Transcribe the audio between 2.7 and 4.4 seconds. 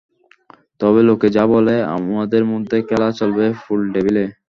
খেলা চলবেই পোল টেবিলে।